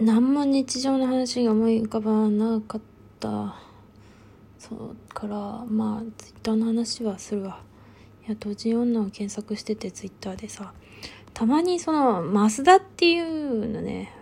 [0.00, 2.80] 何も日常の話が思い浮かばなかっ
[3.20, 3.54] た。
[4.58, 7.60] そうからまあツイッターの話はするわ。
[8.26, 10.72] いや同人女を検索しててツイッターでさ。
[11.34, 14.14] たまにその増田っていうのね。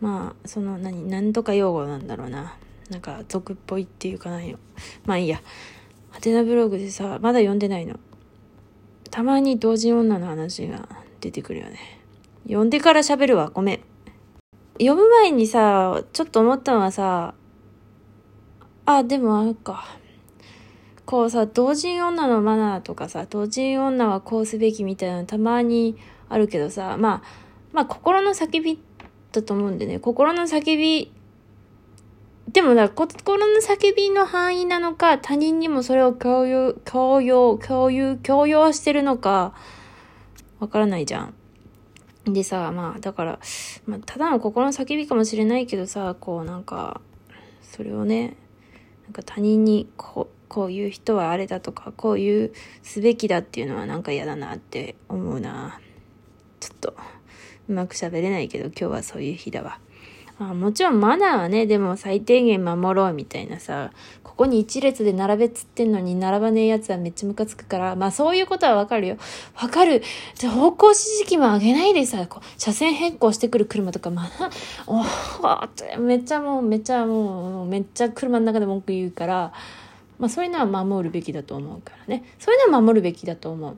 [0.00, 2.56] まあその何何とか用語なんだろうな。
[2.88, 4.58] なんか俗っぽいっていうかないの
[5.06, 5.40] まあいいや。
[6.10, 8.00] ハテナブログでさまだ読んでないの。
[9.10, 10.88] たまに同人女の話が
[11.20, 12.00] 出てくるよね。
[12.44, 13.50] 読んでから喋るわ。
[13.54, 13.89] ごめん。
[14.80, 17.34] 読む前にさちょっと思ったのはさ
[18.86, 19.84] あでもあるか
[21.04, 25.98] こうさ同人女のマナーとかさ同人女はこうすべきみたいなのたまに
[26.30, 27.22] あるけどさまあ
[27.72, 28.82] まあ心の叫び
[29.32, 31.12] だと思うんでね心の叫び
[32.52, 39.54] でもだ、心の叫びの範囲なのか、他人にもそれを共有、共有、共有、共有してるのか、
[40.58, 41.34] わからないじゃん。
[42.24, 43.38] でさ、まあ、だから、
[43.86, 47.00] まあ、ただの心の叫びかもしれないけどさ、こうなんか、
[47.62, 48.36] それをね、
[49.04, 55.80] なんか他人にこう、こういう人はあれだとか、こういうすべきだっていうのはなんか嫌だなって思うな。
[56.58, 56.94] ちょっと、
[57.68, 59.78] うまく喋れないけど、今日はそういう日だわ。
[60.40, 63.90] まあもちろんマナーはね、でも最低限守ろうみたいなさ、
[64.24, 69.18] ここに一列で並べっつってんのに並ばねえやつはめっちゃムカつくから、まあそういうことはわかるよ。
[69.60, 70.02] わかる。
[70.34, 74.50] じゃ方向指示器も上げないでさ、こう車線変更してくる車とか、まあ、
[74.88, 79.52] おってめっちゃもう、めっちゃもう、めっちゃ車の中で文句言うから、
[80.18, 82.24] まあそういうのは守るべきだと思うからね。
[82.38, 83.76] そういうのは守るべきだと思う。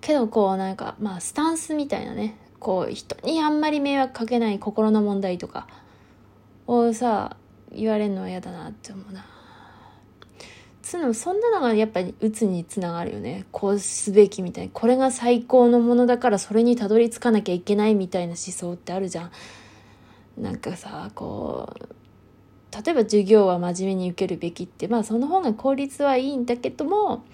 [0.00, 2.38] けどこうなんか、まあスタンスみたいなね。
[2.58, 5.66] こう人にあんまり迷惑かけない心の問題とか
[6.66, 7.36] をさ
[7.72, 9.24] 言われるのは嫌だなって思うな。
[10.82, 19.30] つのそんなのがやっぱり鬱につながるよねこうすべきみたいにこれが最高のものだからそれにたどり着かなきゃいけないみたいな思想ってあるじゃん。
[20.38, 21.96] なんかさこう
[22.84, 27.24] 例えば授業は真面目に受けるべきってまあその方が効率はいいんだけども、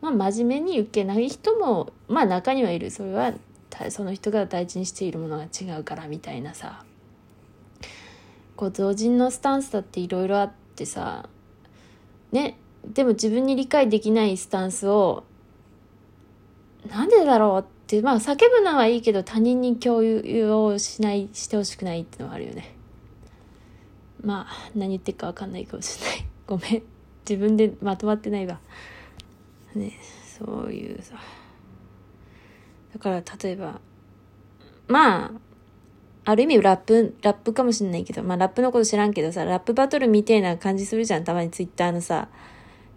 [0.00, 3.34] まあ、真面目に受けない人もまあ中にはいるそれは
[3.90, 6.84] その人が大事にしているものが違うからみたいなさ。
[8.56, 11.28] こう同人のスタンスだっていろいろあってさ。
[12.30, 15.24] ねでも自分に理解できないスタンスを
[16.88, 22.74] なんでだろうってまあ叫ぶのはいいけど他人に共有をしないしてほしくないってのはあるよね。
[24.22, 26.26] まあ何言ってるか分かんないかもしれない。
[26.46, 26.82] ごめん。
[27.28, 28.58] 自分でまとまってないわ。
[29.74, 29.92] ね
[30.38, 31.16] そういうさ。
[32.92, 33.80] だから例えば
[34.86, 35.30] まあ
[36.24, 42.28] ある意味ラップ、ラップかもしんないけど、まあラップのこと知らんけどさ、ラップバトルみてえな感じするじゃん、たまにツイッターのさ、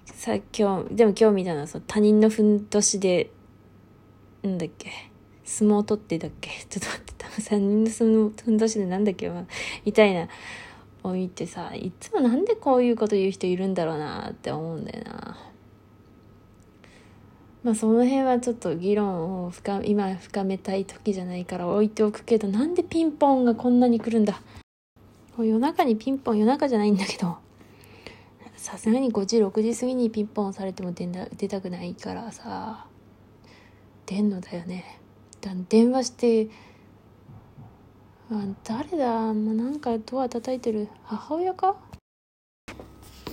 [0.06, 3.32] さ、今日、でも今日見たのは、他人のふんどしで、
[4.44, 4.92] なんだっけ、
[5.44, 7.14] 相撲取ってだっけ ちょっと待って、
[7.50, 9.46] 他人のそのふんどしでなんだっけ、まあ、
[9.84, 10.28] みたいな、
[11.02, 15.38] を見てさ、いつもなんでこういうこと言う人いるんだろうなって思うんだよな。
[17.66, 24.40] まあその辺はちょっと議論を深今深めたい時じゃないから置いておくけどなんでピンポンがこんなに来るんだ？
[25.40, 27.38] 夜中にピンポン夜中じゃないんだけど。
[28.56, 32.86] さすがに5時6時過ぎにピンポンされても出出たくないからさ。
[34.06, 35.00] 出んのだよね。
[35.68, 36.50] 電話して。
[38.32, 40.88] あ誰だ、まあ、なんかドア叩いてる。
[41.04, 41.76] 母親か？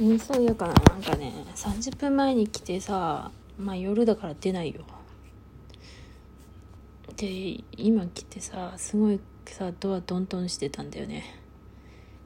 [0.00, 3.30] うんそうやからなんかね30分前に来てさ。
[3.58, 4.84] まあ夜だから出ないよ。
[7.16, 11.24] で今来てさすごいさドアドントンしてたんだよね。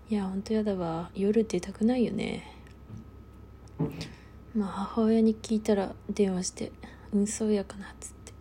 [0.08, 1.10] いやほんとやだわ。
[1.14, 2.52] 夜出たくないよね。
[4.54, 6.72] まあ母親に聞いたら電話して
[7.12, 8.32] 「うんそうやかな」っつって。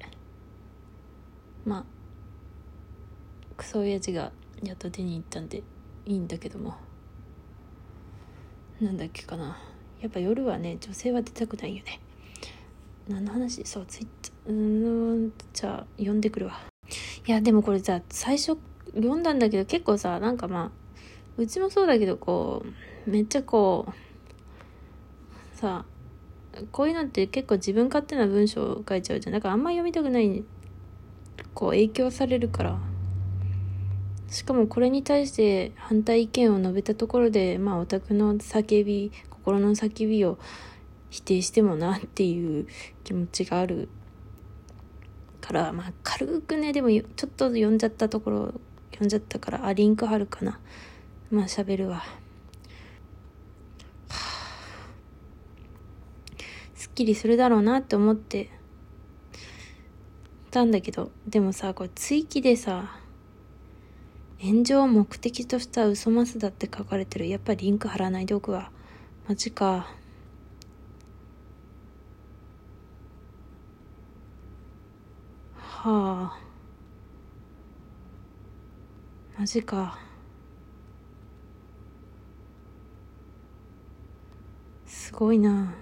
[1.66, 1.85] まあ
[3.57, 4.31] クソ親父が
[4.63, 5.63] やっと出に行ったんで
[6.06, 6.75] いいんだけども。
[8.79, 9.57] なんだっけかな。
[10.02, 12.00] やっぱ夜はね女性は出たくないよね。
[13.07, 13.63] 何の話？
[13.66, 16.59] そうツイッターうんじゃあ読んでくるわ。
[17.27, 18.57] いやでもこれさ最初
[18.93, 20.72] 読んだんだけど結構さなんかまあ
[21.37, 22.63] うちもそうだけどこ
[23.07, 25.85] うめっちゃこうさ
[26.72, 29.34] こういうのって結構自分勝手な文章を書いちゃうじゃん。
[29.34, 30.43] だからあんま読みたくない
[31.53, 32.79] こう影響されるから。
[34.28, 40.40] しかもこれに対して反対意見を述べたところでまあオタクの叫び心の叫びを
[41.16, 42.67] 否定してもなっていう
[43.06, 43.88] 気持ちがある
[45.40, 48.53] からまあ軽くねでもちょっと読んじゃったところ
[48.91, 50.59] 読んじゃったからあリンク貼るかな
[51.32, 52.03] まあ喋るわ、は
[54.09, 54.14] あ、
[56.76, 58.50] すっきりするだろうなって思って
[60.52, 63.00] たんだけどでもさこれ追記でさ
[64.41, 67.29] 炎上を目的とした嘘マスだって書かれてる。
[67.29, 68.70] やっぱリンク貼らないでおくわ。
[69.29, 69.88] マジか。
[75.85, 76.40] はあ。
[79.37, 79.99] マジか。
[84.87, 85.76] すごいな。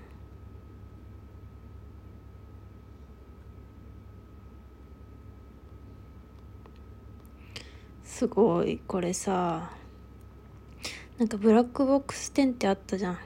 [8.03, 9.71] すごいこれさ
[11.17, 13.19] なんかブラックボックス10ってあったじゃんあ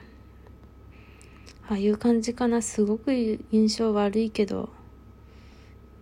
[1.70, 4.77] あいう感じかなすごく印象悪いけど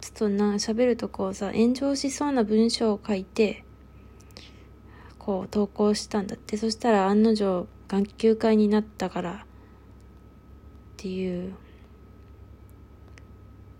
[0.07, 3.65] ちょっとな喋るとこうさ炎上しそうな文章を書いて
[5.19, 9.37] こう投稿したんだってそしたら案の定学級会になったからっ
[10.97, 11.55] ていう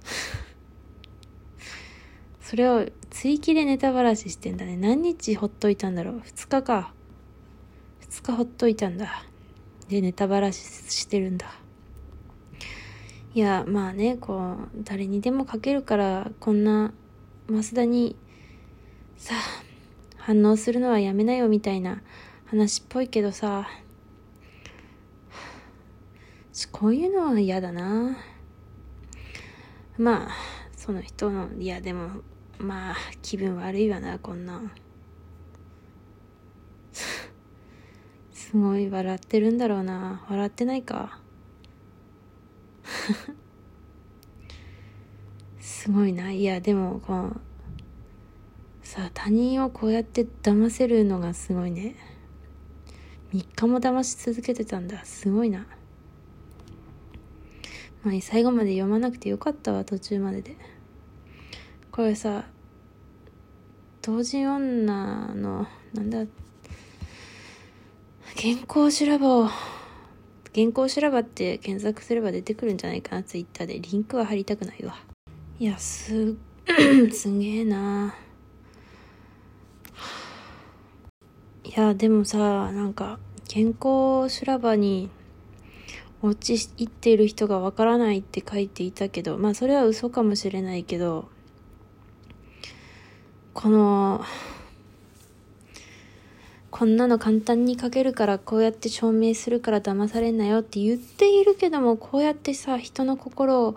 [2.43, 4.77] それを追記でネタばらししてんだね。
[4.77, 6.93] 何日ほっといたんだろう ?2 日か。
[8.11, 9.25] 2日ほっといたんだ。
[9.89, 11.66] で、ネタばらししてるんだ。
[13.37, 16.95] いや、まあね、こう、誰にでも書けるから、こんな、
[17.51, 18.17] 増田に、
[19.19, 19.35] さ、
[20.17, 22.01] 反応するのはやめなよみたいな
[22.47, 23.69] 話っぽいけどさ、
[26.73, 28.17] こういうのは嫌だな。
[29.99, 30.33] まあ、
[30.75, 32.23] その人の、いやでも、
[32.59, 34.63] まあ気分悪いわなこんな。
[38.33, 40.25] すごい笑ってるんだろうな。
[40.31, 41.26] 笑ってないか。
[45.61, 46.31] すごいな。
[46.33, 47.41] いやでもこう
[48.83, 51.97] さあ他人をこうやって騙せるのがすごいね。
[53.33, 55.05] 3日も騙し続けてたんだ。
[55.05, 55.67] すごいな。
[58.03, 60.57] まあ最後まで読まなくてよかったわ途中までで。
[61.91, 62.45] これさ
[64.03, 66.19] 同人女のなんだ
[68.37, 69.51] 原稿修羅場を
[70.57, 73.79] 原稿修羅場って検索すれば出てくるんじゃないかなツイッターで。
[73.79, 74.97] リンクは貼りたくないわ。
[75.59, 76.35] いやす
[77.13, 78.15] すげえな。
[81.63, 83.19] いやでもさなんか
[83.53, 85.11] 原稿修羅場に
[86.23, 91.29] 落ち行っている人がわからないって書いていたけどまあそれは嘘かもしれないけど
[93.53, 94.23] この、
[96.79, 103.77] こんなの簡単に書けるからこうやって証明するから騙されんなよって言っているけどもこうやってさ人の心を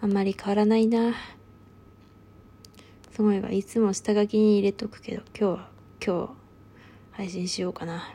[0.00, 1.14] あんまり変わらないな。
[3.12, 3.52] すごいわ。
[3.52, 5.68] いつも下書きに入れとくけど今日は
[6.02, 6.30] 今日
[7.12, 8.14] 配信しようかな。